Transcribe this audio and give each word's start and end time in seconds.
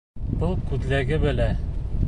Был 0.43 0.55
күҙлеге 0.71 1.21
бәлә. 1.27 1.51